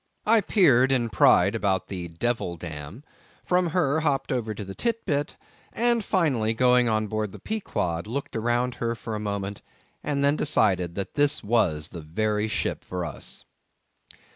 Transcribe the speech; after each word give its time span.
I 0.25 0.41
peered 0.41 0.91
and 0.91 1.11
pryed 1.11 1.53
about 1.53 1.87
the 1.87 2.07
Devil 2.07 2.57
dam; 2.57 3.03
from 3.45 3.67
her, 3.67 3.99
hopped 3.99 4.31
over 4.31 4.55
to 4.55 4.65
the 4.65 4.73
Tit 4.73 5.05
bit; 5.05 5.37
and 5.71 6.03
finally, 6.03 6.55
going 6.55 6.89
on 6.89 7.05
board 7.05 7.31
the 7.33 7.37
Pequod, 7.39 8.07
looked 8.07 8.35
around 8.35 8.73
her 8.81 8.95
for 8.95 9.13
a 9.13 9.19
moment, 9.19 9.61
and 10.03 10.23
then 10.23 10.35
decided 10.35 10.95
that 10.95 11.13
this 11.13 11.43
was 11.43 11.89
the 11.89 12.01
very 12.01 12.47
ship 12.47 12.83
for 12.83 13.05
us. 13.05 13.45